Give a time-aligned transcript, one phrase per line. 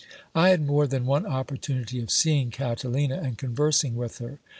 [0.33, 4.39] I had more than one opportunity of seeing Catalina, and conversing with her.